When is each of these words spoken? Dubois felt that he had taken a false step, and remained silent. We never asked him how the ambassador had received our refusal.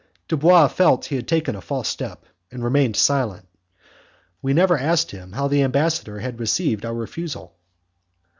Dubois 0.27 0.67
felt 0.67 1.01
that 1.03 1.07
he 1.09 1.15
had 1.17 1.27
taken 1.27 1.55
a 1.55 1.61
false 1.61 1.87
step, 1.87 2.25
and 2.49 2.63
remained 2.63 2.95
silent. 2.95 3.47
We 4.41 4.51
never 4.51 4.75
asked 4.75 5.11
him 5.11 5.33
how 5.33 5.47
the 5.47 5.61
ambassador 5.61 6.17
had 6.21 6.39
received 6.39 6.85
our 6.85 6.95
refusal. 6.95 7.53